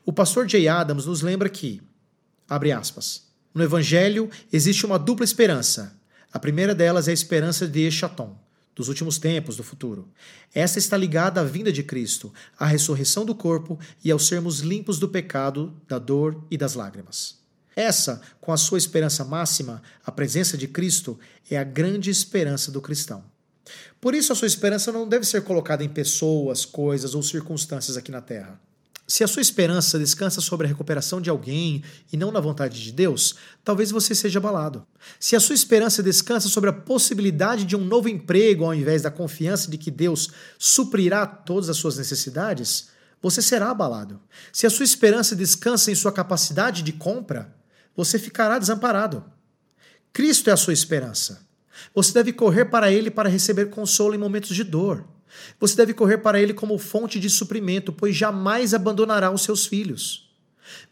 O 0.04 0.12
pastor 0.12 0.48
Jay 0.48 0.68
Adams 0.68 1.06
nos 1.06 1.22
lembra 1.22 1.48
que, 1.48 1.80
abre 2.48 2.72
aspas, 2.72 3.26
no 3.54 3.62
Evangelho 3.62 4.30
existe 4.52 4.84
uma 4.84 4.98
dupla 4.98 5.24
esperança. 5.24 5.96
A 6.32 6.38
primeira 6.38 6.74
delas 6.74 7.08
é 7.08 7.10
a 7.10 7.14
esperança 7.14 7.66
de 7.66 7.86
Echaton, 7.86 8.36
dos 8.74 8.88
últimos 8.88 9.18
tempos, 9.18 9.56
do 9.56 9.64
futuro. 9.64 10.08
Essa 10.54 10.78
está 10.78 10.96
ligada 10.96 11.40
à 11.40 11.44
vinda 11.44 11.72
de 11.72 11.82
Cristo, 11.82 12.32
à 12.58 12.66
ressurreição 12.66 13.24
do 13.24 13.34
corpo 13.34 13.78
e 14.04 14.10
ao 14.10 14.18
sermos 14.18 14.60
limpos 14.60 14.98
do 14.98 15.08
pecado, 15.08 15.74
da 15.88 15.98
dor 15.98 16.44
e 16.50 16.56
das 16.56 16.74
lágrimas. 16.74 17.38
Essa, 17.78 18.20
com 18.40 18.50
a 18.50 18.56
sua 18.56 18.76
esperança 18.76 19.24
máxima, 19.24 19.80
a 20.04 20.10
presença 20.10 20.58
de 20.58 20.66
Cristo, 20.66 21.16
é 21.48 21.56
a 21.56 21.62
grande 21.62 22.10
esperança 22.10 22.72
do 22.72 22.80
cristão. 22.80 23.22
Por 24.00 24.16
isso, 24.16 24.32
a 24.32 24.34
sua 24.34 24.48
esperança 24.48 24.90
não 24.90 25.08
deve 25.08 25.24
ser 25.24 25.42
colocada 25.44 25.84
em 25.84 25.88
pessoas, 25.88 26.64
coisas 26.64 27.14
ou 27.14 27.22
circunstâncias 27.22 27.96
aqui 27.96 28.10
na 28.10 28.20
terra. 28.20 28.60
Se 29.06 29.22
a 29.22 29.28
sua 29.28 29.40
esperança 29.40 29.96
descansa 29.96 30.40
sobre 30.40 30.66
a 30.66 30.68
recuperação 30.68 31.20
de 31.20 31.30
alguém 31.30 31.84
e 32.12 32.16
não 32.16 32.32
na 32.32 32.40
vontade 32.40 32.82
de 32.82 32.90
Deus, 32.90 33.36
talvez 33.62 33.92
você 33.92 34.12
seja 34.12 34.40
abalado. 34.40 34.84
Se 35.20 35.36
a 35.36 35.40
sua 35.40 35.54
esperança 35.54 36.02
descansa 36.02 36.48
sobre 36.48 36.70
a 36.70 36.72
possibilidade 36.72 37.64
de 37.64 37.76
um 37.76 37.84
novo 37.84 38.08
emprego 38.08 38.64
ao 38.64 38.74
invés 38.74 39.02
da 39.02 39.10
confiança 39.10 39.70
de 39.70 39.78
que 39.78 39.92
Deus 39.92 40.30
suprirá 40.58 41.24
todas 41.24 41.68
as 41.68 41.76
suas 41.76 41.96
necessidades, 41.96 42.88
você 43.22 43.40
será 43.40 43.70
abalado. 43.70 44.20
Se 44.52 44.66
a 44.66 44.70
sua 44.70 44.84
esperança 44.84 45.36
descansa 45.36 45.92
em 45.92 45.94
sua 45.94 46.10
capacidade 46.10 46.82
de 46.82 46.92
compra, 46.92 47.56
você 47.98 48.16
ficará 48.16 48.60
desamparado. 48.60 49.24
Cristo 50.12 50.50
é 50.50 50.52
a 50.52 50.56
sua 50.56 50.72
esperança. 50.72 51.44
Você 51.92 52.12
deve 52.12 52.32
correr 52.32 52.66
para 52.66 52.92
Ele 52.92 53.10
para 53.10 53.28
receber 53.28 53.70
consolo 53.70 54.14
em 54.14 54.18
momentos 54.18 54.54
de 54.54 54.62
dor. 54.62 55.04
Você 55.58 55.74
deve 55.74 55.92
correr 55.92 56.18
para 56.18 56.40
Ele 56.40 56.54
como 56.54 56.78
fonte 56.78 57.18
de 57.18 57.28
suprimento, 57.28 57.92
pois 57.92 58.14
jamais 58.14 58.72
abandonará 58.72 59.32
os 59.32 59.42
seus 59.42 59.66
filhos. 59.66 60.30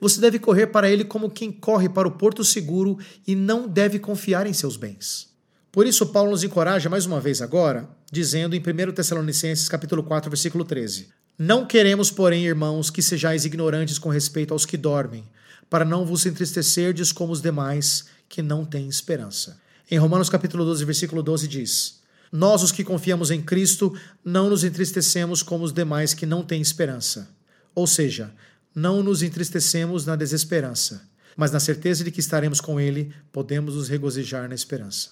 Você 0.01 0.21
deve 0.21 0.41
correr 0.41 0.67
para 0.67 0.91
Ele 0.91 1.05
como 1.05 1.31
quem 1.31 1.53
corre 1.53 1.89
para 1.89 2.09
o 2.09 2.11
porto 2.11 2.43
seguro 2.43 2.99
e 3.25 3.37
não 3.37 3.69
deve 3.69 4.01
confiar 4.01 4.45
em 4.49 4.53
seus 4.53 4.77
bens. 4.77 5.33
Por 5.71 5.87
isso, 5.87 6.07
Paulo 6.07 6.33
nos 6.33 6.43
encoraja 6.43 6.91
mais 6.91 7.07
uma 7.07 7.21
vez 7.21 7.41
agora, 7.41 7.89
dizendo 8.11 8.57
em 8.57 8.59
1 8.59 8.93
Tessalonicenses 8.93 9.69
capítulo 9.69 10.03
4, 10.03 10.29
versículo 10.29 10.65
13: 10.65 11.09
Não 11.39 11.67
queremos, 11.67 12.11
porém, 12.11 12.47
irmãos, 12.47 12.89
que 12.89 13.03
sejais 13.03 13.45
ignorantes 13.45 13.99
com 13.99 14.09
respeito 14.09 14.55
aos 14.55 14.65
que 14.65 14.79
dormem, 14.79 15.23
para 15.69 15.85
não 15.85 16.07
vos 16.07 16.25
entristecerdes 16.25 17.13
como 17.13 17.31
os 17.31 17.43
demais 17.43 18.07
que 18.27 18.41
não 18.41 18.65
têm 18.65 18.89
esperança. 18.89 19.61
Em 19.91 19.99
Romanos 19.99 20.31
capítulo 20.31 20.65
12, 20.65 20.85
versículo 20.87 21.23
12 21.23 21.47
diz: 21.47 22.01
Nós 22.33 22.63
os 22.63 22.73
que 22.73 22.83
confiamos 22.83 23.31
em 23.31 23.43
Cristo 23.43 23.95
não 24.25 24.49
nos 24.49 24.65
entristecemos 24.65 25.43
como 25.43 25.63
os 25.63 25.75
demais 25.75 26.15
que 26.15 26.25
não 26.25 26.43
têm 26.43 26.63
esperança. 26.63 27.29
Ou 27.75 27.87
seja, 27.87 28.33
não 28.75 29.03
nos 29.03 29.23
entristecemos 29.23 30.07
na 30.07 30.17
desesperança, 30.17 31.07
mas 31.37 31.53
na 31.53 31.61
certeza 31.61 32.03
de 32.03 32.11
que 32.11 32.21
estaremos 32.21 32.63
com 32.63 32.81
ele, 32.81 33.13
podemos 33.31 33.75
nos 33.75 33.91
regozijar 33.91 34.49
na 34.49 34.55
esperança. 34.55 35.11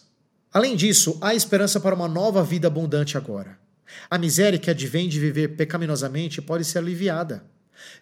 Além 0.51 0.75
disso, 0.75 1.19
há 1.21 1.35
esperança 1.35 1.79
para 1.79 1.95
uma 1.95 2.09
nova 2.09 2.43
vida 2.43 2.67
abundante 2.67 3.19
agora. 3.19 3.63
A 4.11 4.19
miséria 4.19 4.59
que 4.59 4.71
advém 4.71 5.09
de 5.09 5.21
viver 5.21 5.57
pecaminosamente 5.57 6.41
pode 6.41 6.65
ser 6.65 6.79
aliviada. 6.79 7.45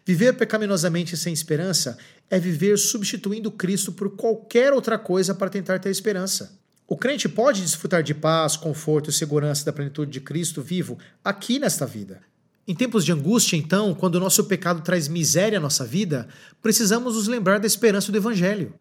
Viver 0.04 0.34
pecaminosamente 0.34 1.16
sem 1.16 1.32
esperança 1.32 1.98
é 2.30 2.38
viver 2.38 2.78
substituindo 2.78 3.50
Cristo 3.50 3.92
por 3.92 4.16
qualquer 4.16 4.72
outra 4.72 4.98
coisa 4.98 5.34
para 5.34 5.50
tentar 5.50 5.78
ter 5.78 5.90
esperança. 5.90 6.58
O 6.86 6.96
crente 6.96 7.28
pode 7.28 7.62
desfrutar 7.62 8.02
de 8.02 8.14
paz, 8.14 8.56
conforto 8.56 9.10
e 9.10 9.12
segurança 9.12 9.64
da 9.64 9.72
plenitude 9.72 10.10
de 10.10 10.20
Cristo 10.20 10.60
vivo 10.60 10.98
aqui 11.24 11.58
nesta 11.58 11.86
vida. 11.86 12.20
Em 12.66 12.74
tempos 12.74 13.04
de 13.04 13.12
angústia, 13.12 13.56
então, 13.56 13.94
quando 13.94 14.16
o 14.16 14.20
nosso 14.20 14.44
pecado 14.44 14.82
traz 14.82 15.08
miséria 15.08 15.58
à 15.58 15.60
nossa 15.60 15.84
vida, 15.84 16.28
precisamos 16.60 17.16
nos 17.16 17.26
lembrar 17.26 17.58
da 17.58 17.66
esperança 17.66 18.12
do 18.12 18.18
Evangelho. 18.18 18.74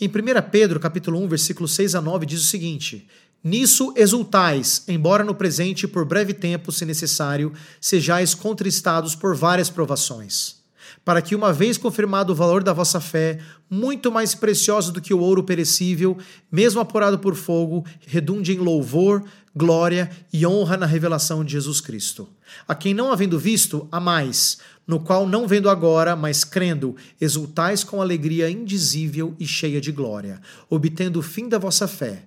Em 0.00 0.08
1 0.08 0.10
Pedro, 0.50 0.78
capítulo 0.78 1.18
1, 1.20 1.28
versículos 1.28 1.74
6 1.74 1.94
a 1.94 2.00
9, 2.00 2.26
diz 2.26 2.40
o 2.40 2.46
seguinte: 2.46 3.08
Nisso 3.44 3.92
exultais, 3.94 4.84
embora 4.88 5.22
no 5.22 5.34
presente, 5.34 5.86
por 5.86 6.06
breve 6.06 6.32
tempo, 6.32 6.72
se 6.72 6.86
necessário, 6.86 7.52
sejais 7.78 8.34
contristados 8.34 9.14
por 9.14 9.36
várias 9.36 9.68
provações, 9.68 10.62
para 11.04 11.20
que, 11.20 11.34
uma 11.34 11.52
vez 11.52 11.76
confirmado 11.76 12.32
o 12.32 12.34
valor 12.34 12.64
da 12.64 12.72
vossa 12.72 13.02
fé, 13.02 13.38
muito 13.68 14.10
mais 14.10 14.34
precioso 14.34 14.90
do 14.90 15.00
que 15.02 15.12
o 15.12 15.18
ouro 15.20 15.44
perecível, 15.44 16.16
mesmo 16.50 16.80
apurado 16.80 17.18
por 17.18 17.34
fogo, 17.34 17.84
redunde 18.06 18.54
em 18.54 18.58
louvor, 18.58 19.22
glória 19.54 20.10
e 20.32 20.46
honra 20.46 20.78
na 20.78 20.86
revelação 20.86 21.44
de 21.44 21.52
Jesus 21.52 21.82
Cristo. 21.82 22.26
A 22.66 22.74
quem 22.74 22.94
não 22.94 23.12
havendo 23.12 23.38
visto, 23.38 23.86
a 23.92 24.00
mais, 24.00 24.56
no 24.86 24.98
qual 24.98 25.28
não 25.28 25.46
vendo 25.46 25.68
agora, 25.68 26.16
mas 26.16 26.44
crendo, 26.44 26.96
exultais 27.20 27.84
com 27.84 28.00
alegria 28.00 28.48
indizível 28.48 29.36
e 29.38 29.46
cheia 29.46 29.82
de 29.82 29.92
glória, 29.92 30.40
obtendo 30.70 31.18
o 31.18 31.22
fim 31.22 31.46
da 31.46 31.58
vossa 31.58 31.86
fé 31.86 32.22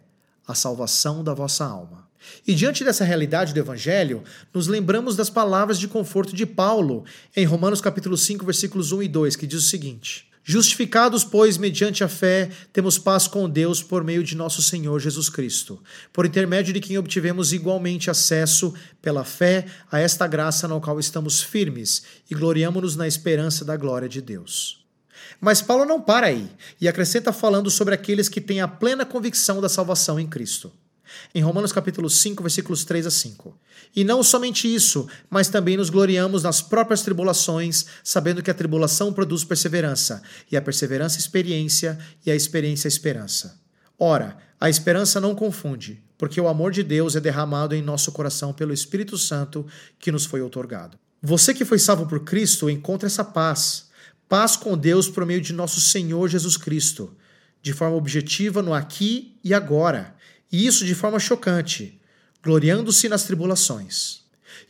a 0.48 0.56
salvação 0.56 1.24
da 1.24 1.34
vossa 1.34 1.66
alma. 1.66 2.08
E 2.46 2.56
diante 2.56 2.84
dessa 2.84 3.04
realidade 3.04 3.54
do 3.54 3.60
evangelho, 3.60 4.24
nos 4.54 4.68
lembramos 4.68 5.16
das 5.16 5.30
palavras 5.30 5.78
de 5.78 5.88
conforto 5.88 6.36
de 6.36 6.46
Paulo 6.46 7.06
em 7.36 7.46
Romanos 7.46 7.82
capítulo 7.82 8.18
5, 8.18 8.46
versículos 8.46 8.92
1 8.92 9.04
e 9.04 9.08
2, 9.08 9.36
que 9.36 9.48
diz 9.48 9.60
o 9.60 9.68
seguinte: 9.68 10.28
Justificados, 10.50 11.26
pois, 11.26 11.58
mediante 11.58 12.06
a 12.06 12.08
fé, 12.08 12.50
temos 12.72 12.98
paz 12.98 13.28
com 13.28 13.50
Deus 13.50 13.84
por 13.84 14.02
meio 14.02 14.24
de 14.24 14.34
nosso 14.34 14.62
Senhor 14.62 14.98
Jesus 14.98 15.28
Cristo, 15.28 15.84
por 16.14 16.26
intermédio 16.26 16.74
de 16.74 16.80
quem 16.80 16.98
obtivemos 16.98 17.52
igualmente 17.52 18.10
acesso, 18.10 18.74
pela 19.02 19.26
fé, 19.26 19.66
a 19.92 20.00
esta 20.00 20.26
graça 20.26 20.66
na 20.66 20.80
qual 20.80 21.02
estamos 21.02 21.42
firmes 21.42 22.04
e 22.32 22.34
gloriamo-nos 22.34 22.96
na 22.96 23.06
esperança 23.06 23.66
da 23.66 23.76
glória 23.76 24.08
de 24.08 24.22
Deus. 24.22 24.87
Mas 25.40 25.62
Paulo 25.62 25.86
não 25.86 26.02
para 26.02 26.28
aí 26.28 26.50
e 26.80 26.88
acrescenta 26.88 27.32
falando 27.32 27.70
sobre 27.70 27.94
aqueles 27.94 28.30
que 28.30 28.42
têm 28.42 28.62
a 28.62 28.68
plena 28.68 29.06
convicção 29.06 29.62
da 29.62 29.70
salvação 29.70 30.20
em 30.20 30.28
Cristo. 30.28 30.72
Em 31.34 31.42
Romanos 31.42 31.72
capítulo 31.72 32.10
5, 32.10 32.44
versículos 32.44 32.84
3 32.84 33.08
a 33.08 33.12
5. 33.12 33.58
E 33.96 34.04
não 34.04 34.22
somente 34.22 34.74
isso, 34.74 35.08
mas 35.30 35.48
também 35.48 35.78
nos 35.78 35.90
gloriamos 35.90 36.44
nas 36.44 36.62
próprias 36.62 37.02
tribulações, 37.02 37.86
sabendo 38.04 38.44
que 38.44 38.52
a 38.52 38.54
tribulação 38.54 39.14
produz 39.14 39.44
perseverança, 39.44 40.22
e 40.52 40.58
a 40.58 40.62
perseverança 40.62 41.18
experiência, 41.18 41.98
e 42.26 42.32
a 42.32 42.36
experiência 42.36 42.88
esperança. 42.88 43.60
Ora, 43.98 44.38
a 44.60 44.70
esperança 44.70 45.22
não 45.22 45.34
confunde, 45.34 46.04
porque 46.18 46.42
o 46.42 46.48
amor 46.48 46.72
de 46.72 46.84
Deus 46.84 47.16
é 47.16 47.20
derramado 47.20 47.76
em 47.76 47.82
nosso 47.82 48.12
coração 48.12 48.54
pelo 48.54 48.74
Espírito 48.74 49.18
Santo 49.18 49.66
que 50.00 50.12
nos 50.12 50.26
foi 50.26 50.42
outorgado. 50.42 50.98
Você 51.22 51.54
que 51.54 51.66
foi 51.66 51.80
salvo 51.80 52.06
por 52.06 52.24
Cristo 52.24 52.70
encontra 52.70 53.08
essa 53.08 53.24
paz, 53.24 53.88
Paz 54.30 54.56
com 54.58 54.78
Deus 54.78 55.08
por 55.08 55.26
meio 55.26 55.40
de 55.40 55.54
nosso 55.54 55.80
Senhor 55.80 56.28
Jesus 56.28 56.58
Cristo, 56.58 57.16
de 57.62 57.72
forma 57.72 57.96
objetiva 57.96 58.62
no 58.62 58.74
aqui 58.74 59.36
e 59.44 59.54
agora, 59.54 60.14
e 60.52 60.66
isso 60.66 60.86
de 60.86 60.94
forma 60.94 61.20
chocante, 61.20 62.00
gloriando-se 62.44 63.08
nas 63.08 63.24
tribulações. 63.24 64.22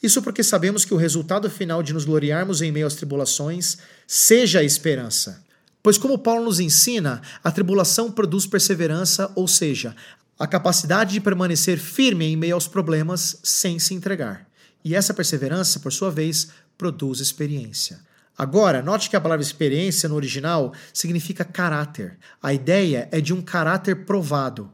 Isso 0.02 0.22
porque 0.22 0.44
sabemos 0.44 0.86
que 0.86 0.94
o 0.94 0.98
resultado 0.98 1.50
final 1.50 1.82
de 1.82 1.92
nos 1.92 2.06
gloriarmos 2.06 2.62
em 2.62 2.72
meio 2.72 2.86
às 2.86 2.96
tribulações 2.96 3.78
seja 4.06 4.60
a 4.60 4.64
esperança. 4.64 5.44
Pois, 5.82 5.98
como 5.98 6.20
Paulo 6.20 6.46
nos 6.46 6.60
ensina, 6.60 7.22
a 7.44 7.52
tribulação 7.52 8.12
produz 8.12 8.46
perseverança, 8.46 9.32
ou 9.36 9.48
seja, 9.48 9.96
a 10.38 10.46
capacidade 10.46 11.14
de 11.14 11.22
permanecer 11.22 11.80
firme 11.80 12.26
em 12.26 12.36
meio 12.36 12.54
aos 12.54 12.68
problemas 12.68 13.40
sem 13.42 13.80
se 13.80 13.94
entregar. 13.94 14.48
E 14.84 14.94
essa 14.94 15.14
perseverança, 15.14 15.80
por 15.80 15.92
sua 15.92 16.12
vez, 16.12 16.50
produz 16.78 17.20
experiência. 17.20 18.06
Agora, 18.38 18.84
note 18.84 19.10
que 19.10 19.16
a 19.16 19.22
palavra 19.22 19.44
experiência 19.44 20.08
no 20.08 20.16
original 20.16 20.72
significa 20.94 21.44
caráter. 21.44 22.20
A 22.42 22.54
ideia 22.54 23.10
é 23.12 23.20
de 23.20 23.34
um 23.34 23.42
caráter 23.42 24.06
provado. 24.06 24.72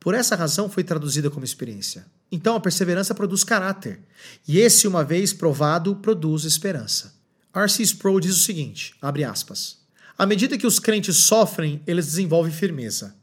Por 0.00 0.12
essa 0.12 0.34
razão 0.34 0.68
foi 0.68 0.82
traduzida 0.82 1.30
como 1.30 1.44
experiência. 1.44 2.06
Então 2.32 2.56
a 2.56 2.60
perseverança 2.60 3.14
produz 3.14 3.44
caráter, 3.44 4.00
e 4.48 4.58
esse, 4.58 4.88
uma 4.88 5.04
vez 5.04 5.32
provado, 5.32 5.94
produz 5.96 6.44
esperança. 6.44 7.14
R.C. 7.54 7.82
Sproul 7.84 8.20
diz 8.20 8.36
o 8.36 8.42
seguinte: 8.42 8.94
abre 9.00 9.22
aspas. 9.22 9.78
À 10.18 10.26
medida 10.26 10.58
que 10.58 10.66
os 10.66 10.80
crentes 10.80 11.16
sofrem, 11.16 11.80
eles 11.86 12.06
desenvolvem 12.06 12.52
firmeza. 12.52 13.14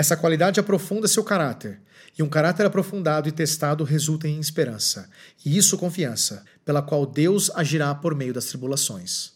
Essa 0.00 0.16
qualidade 0.16 0.58
aprofunda 0.58 1.06
seu 1.06 1.22
caráter, 1.22 1.78
e 2.18 2.22
um 2.22 2.28
caráter 2.30 2.64
aprofundado 2.64 3.28
e 3.28 3.32
testado 3.32 3.84
resulta 3.84 4.26
em 4.26 4.40
esperança, 4.40 5.10
e 5.44 5.58
isso 5.58 5.76
confiança, 5.76 6.42
pela 6.64 6.80
qual 6.80 7.04
Deus 7.04 7.50
agirá 7.54 7.94
por 7.94 8.14
meio 8.14 8.32
das 8.32 8.46
tribulações. 8.46 9.32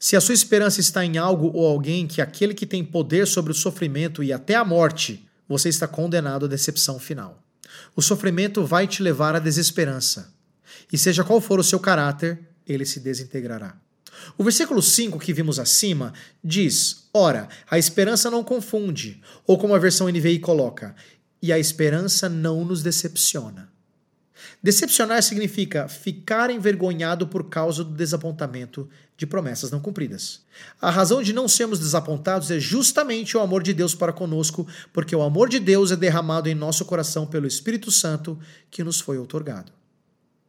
Se 0.00 0.16
a 0.16 0.20
sua 0.20 0.34
esperança 0.34 0.80
está 0.80 1.04
em 1.04 1.18
algo 1.18 1.52
ou 1.54 1.64
alguém 1.64 2.04
que 2.08 2.20
aquele 2.20 2.52
que 2.52 2.66
tem 2.66 2.84
poder 2.84 3.28
sobre 3.28 3.52
o 3.52 3.54
sofrimento 3.54 4.24
e 4.24 4.32
até 4.32 4.56
a 4.56 4.64
morte, 4.64 5.24
você 5.48 5.68
está 5.68 5.86
condenado 5.86 6.46
à 6.46 6.48
decepção 6.48 6.98
final. 6.98 7.40
O 7.94 8.02
sofrimento 8.02 8.66
vai 8.66 8.88
te 8.88 9.04
levar 9.04 9.36
à 9.36 9.38
desesperança. 9.38 10.34
E 10.92 10.98
seja 10.98 11.22
qual 11.22 11.40
for 11.40 11.60
o 11.60 11.64
seu 11.64 11.78
caráter, 11.78 12.40
ele 12.66 12.84
se 12.84 12.98
desintegrará. 12.98 13.76
O 14.36 14.42
versículo 14.42 14.82
5 14.82 15.18
que 15.20 15.32
vimos 15.32 15.60
acima 15.60 16.12
diz: 16.42 17.05
Ora, 17.18 17.48
a 17.70 17.78
esperança 17.78 18.30
não 18.30 18.44
confunde, 18.44 19.22
ou 19.46 19.56
como 19.56 19.74
a 19.74 19.78
versão 19.78 20.06
NVI 20.06 20.38
coloca, 20.38 20.94
e 21.40 21.50
a 21.50 21.58
esperança 21.58 22.28
não 22.28 22.62
nos 22.62 22.82
decepciona. 22.82 23.72
Decepcionar 24.62 25.22
significa 25.22 25.88
ficar 25.88 26.50
envergonhado 26.50 27.26
por 27.26 27.48
causa 27.48 27.82
do 27.82 27.94
desapontamento 27.94 28.86
de 29.16 29.26
promessas 29.26 29.70
não 29.70 29.80
cumpridas. 29.80 30.42
A 30.78 30.90
razão 30.90 31.22
de 31.22 31.32
não 31.32 31.48
sermos 31.48 31.78
desapontados 31.78 32.50
é 32.50 32.60
justamente 32.60 33.34
o 33.34 33.40
amor 33.40 33.62
de 33.62 33.72
Deus 33.72 33.94
para 33.94 34.12
conosco, 34.12 34.66
porque 34.92 35.16
o 35.16 35.22
amor 35.22 35.48
de 35.48 35.58
Deus 35.58 35.90
é 35.90 35.96
derramado 35.96 36.50
em 36.50 36.54
nosso 36.54 36.84
coração 36.84 37.26
pelo 37.26 37.46
Espírito 37.46 37.90
Santo 37.90 38.38
que 38.70 38.84
nos 38.84 39.00
foi 39.00 39.16
outorgado. 39.16 39.72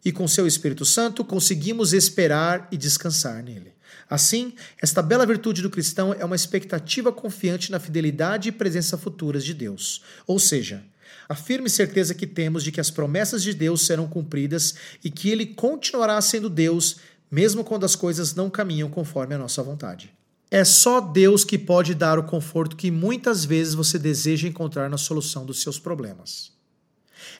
E 0.04 0.12
com 0.12 0.28
seu 0.28 0.46
Espírito 0.46 0.84
Santo 0.84 1.24
conseguimos 1.24 1.94
esperar 1.94 2.68
e 2.70 2.76
descansar 2.76 3.42
nele. 3.42 3.77
Assim, 4.10 4.54
esta 4.82 5.02
bela 5.02 5.26
virtude 5.26 5.62
do 5.62 5.70
cristão 5.70 6.14
é 6.14 6.24
uma 6.24 6.36
expectativa 6.36 7.12
confiante 7.12 7.72
na 7.72 7.80
fidelidade 7.80 8.50
e 8.50 8.52
presença 8.52 8.98
futuras 8.98 9.44
de 9.44 9.54
Deus. 9.54 10.02
Ou 10.26 10.40
seja, 10.40 10.84
a 11.28 11.36
firme 11.36 11.70
certeza 11.70 12.14
que 12.14 12.26
temos 12.26 12.64
de 12.64 12.72
que 12.72 12.80
as 12.80 12.90
promessas 12.90 13.44
de 13.44 13.54
Deus 13.54 13.86
serão 13.86 14.08
cumpridas 14.08 14.76
e 15.04 15.10
que 15.10 15.30
Ele 15.30 15.46
continuará 15.46 16.20
sendo 16.22 16.50
Deus, 16.50 16.98
mesmo 17.30 17.64
quando 17.64 17.86
as 17.86 17.96
coisas 17.96 18.34
não 18.34 18.50
caminham 18.50 18.90
conforme 18.90 19.36
a 19.36 19.38
nossa 19.38 19.62
vontade. 19.62 20.14
É 20.50 20.64
só 20.64 21.02
Deus 21.02 21.44
que 21.44 21.58
pode 21.58 21.94
dar 21.94 22.18
o 22.18 22.24
conforto 22.24 22.78
que 22.78 22.90
muitas 22.90 23.44
vezes 23.44 23.74
você 23.74 24.00
deseja 24.00 24.48
encontrar 24.48 24.90
na 24.90 24.98
solução 24.98 25.46
dos 25.46 25.62
seus 25.62 25.78
problemas. 25.78 26.54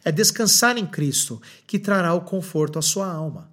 É 0.04 0.12
descansar 0.12 0.78
em 0.78 0.86
Cristo 0.86 1.42
que 1.66 1.80
trará 1.80 2.14
o 2.14 2.22
conforto 2.22 2.78
à 2.78 2.82
sua 2.82 3.10
alma. 3.10 3.50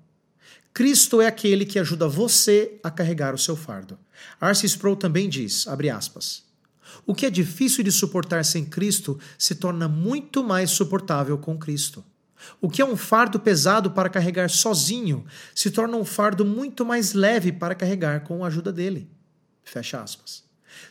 Cristo 0.75 1.23
é 1.23 1.27
aquele 1.29 1.65
que 1.65 1.79
ajuda 1.79 2.09
você 2.09 2.81
a 2.83 2.91
carregar 2.91 3.33
o 3.33 3.39
seu 3.39 3.55
fardo. 3.55 3.97
Arce 4.41 4.67
Sproul 4.67 4.97
também 4.97 5.29
diz, 5.29 5.67
aspas, 5.69 6.43
o 7.07 7.15
que 7.15 7.25
é 7.25 7.31
difícil 7.31 7.85
de 7.85 7.93
suportar 7.93 8.45
sem 8.45 8.65
Cristo 8.65 9.19
se 9.39 9.55
torna 9.55 9.87
muito 9.87 10.43
mais 10.43 10.73
suportável 10.73 11.39
com 11.39 11.57
Cristo. 11.57 12.05
O 12.61 12.69
que 12.69 12.83
é 12.83 12.85
um 12.85 12.97
fardo 12.97 13.39
pesado 13.39 13.93
para 13.93 14.11
carregar 14.11 14.51
sozinho 14.51 15.25
se 15.55 15.71
torna 15.71 15.97
um 15.97 16.05
fardo 16.05 16.45
muito 16.45 16.85
mais 16.85 17.13
leve 17.13 17.53
para 17.53 17.75
carregar 17.75 18.25
com 18.25 18.45
a 18.45 18.49
ajuda 18.49 18.73
dele. 18.73 19.09
Fecha 19.63 20.03
aspas. 20.03 20.43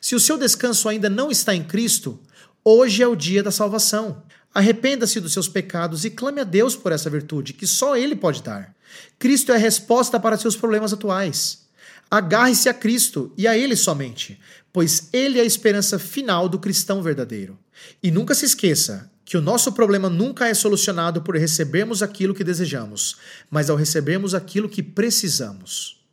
Se 0.02 0.16
o 0.16 0.20
seu 0.20 0.38
descanso 0.38 0.88
ainda 0.88 1.10
não 1.10 1.30
está 1.30 1.54
em 1.54 1.64
Cristo, 1.64 2.20
hoje 2.64 3.04
é 3.04 3.08
o 3.08 3.18
dia 3.18 3.44
da 3.44 3.52
salvação. 3.52 4.24
Arrependa-se 4.54 5.20
dos 5.20 5.34
seus 5.34 5.48
pecados 5.48 6.06
e 6.06 6.10
clame 6.10 6.42
a 6.42 6.44
Deus 6.44 6.76
por 6.76 6.92
essa 6.92 7.10
virtude 7.10 7.54
que 7.54 7.66
só 7.66 7.98
Ele 7.98 8.16
pode 8.16 8.44
dar. 8.44 8.76
Cristo 9.18 9.52
é 9.52 9.56
a 9.56 9.60
resposta 9.60 10.20
para 10.20 10.38
seus 10.38 10.56
problemas 10.56 10.94
atuais. 10.94 11.64
Agarre-se 12.10 12.70
a 12.70 12.74
Cristo 12.74 13.34
e 13.36 13.48
a 13.48 13.58
Ele 13.58 13.76
somente, 13.76 14.40
pois 14.72 15.10
Ele 15.12 15.40
é 15.40 15.42
a 15.42 15.46
esperança 15.46 15.98
final 15.98 16.48
do 16.48 16.60
cristão 16.60 17.02
verdadeiro. 17.02 17.58
E 18.02 18.12
nunca 18.12 18.36
se 18.36 18.46
esqueça 18.46 19.12
que 19.26 19.38
o 19.38 19.42
nosso 19.42 19.72
problema 19.72 20.10
nunca 20.10 20.48
é 20.48 20.54
solucionado 20.54 21.22
por 21.22 21.36
recebermos 21.36 22.04
aquilo 22.04 22.36
que 22.36 22.44
desejamos, 22.44 23.18
mas 23.50 23.70
ao 23.70 23.78
recebermos 23.78 24.36
aquilo 24.36 24.70
que 24.70 24.84
precisamos. 24.84 26.06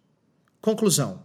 Conclusão: 0.61 1.23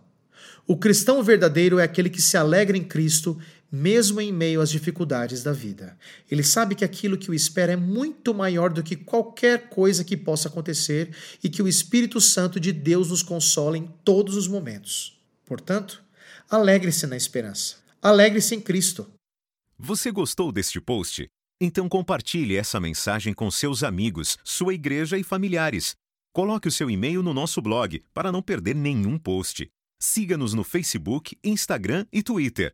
O 0.68 0.78
cristão 0.78 1.24
verdadeiro 1.24 1.80
é 1.80 1.84
aquele 1.84 2.10
que 2.10 2.22
se 2.22 2.36
alegra 2.36 2.78
em 2.78 2.84
Cristo 2.84 3.38
mesmo 3.72 4.22
em 4.22 4.32
meio 4.32 4.62
às 4.62 4.70
dificuldades 4.70 5.44
da 5.44 5.52
vida. 5.52 5.98
Ele 6.30 6.44
sabe 6.44 6.76
que 6.76 6.86
aquilo 6.86 7.18
que 7.18 7.30
o 7.30 7.34
espera 7.34 7.74
é 7.74 7.76
muito 7.76 8.34
maior 8.34 8.72
do 8.72 8.84
que 8.84 8.96
qualquer 8.96 9.70
coisa 9.70 10.04
que 10.04 10.16
possa 10.16 10.48
acontecer 10.48 11.16
e 11.44 11.50
que 11.50 11.62
o 11.62 11.68
Espírito 11.68 12.22
Santo 12.22 12.60
de 12.60 12.72
Deus 12.72 13.10
nos 13.10 13.24
consola 13.24 13.78
em 13.78 13.88
todos 14.04 14.36
os 14.36 14.48
momentos. 14.48 15.20
Portanto, 15.46 16.04
alegre-se 16.50 17.06
na 17.08 17.18
esperança. 17.18 17.78
Alegre-se 18.02 18.56
em 18.56 18.62
Cristo. 18.62 19.08
Você 19.78 20.12
gostou 20.12 20.52
deste 20.52 20.80
post? 20.80 21.28
Então 21.60 21.88
compartilhe 21.90 22.56
essa 22.56 22.80
mensagem 22.80 23.34
com 23.34 23.50
seus 23.50 23.84
amigos, 23.84 24.38
sua 24.44 24.74
igreja 24.74 25.18
e 25.18 25.24
familiares. 25.24 25.96
Coloque 26.34 26.68
o 26.68 26.72
seu 26.72 26.90
e-mail 26.90 27.24
no 27.24 27.34
nosso 27.34 27.62
blog 27.62 28.04
para 28.14 28.32
não 28.32 28.42
perder 28.42 28.76
nenhum 28.76 29.18
post. 29.18 29.68
Siga-nos 30.00 30.54
no 30.54 30.64
Facebook, 30.64 31.38
Instagram 31.44 32.06
e 32.12 32.22
Twitter. 32.22 32.74